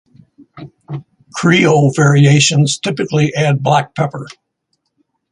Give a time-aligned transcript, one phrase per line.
[1.35, 4.25] Creole variations typically add black pepper.